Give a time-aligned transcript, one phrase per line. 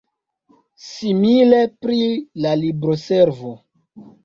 [0.85, 1.99] Simile pri
[2.47, 3.55] la libroservo.